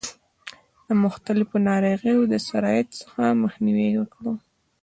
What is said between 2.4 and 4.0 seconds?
سرایت څخه مخنیوی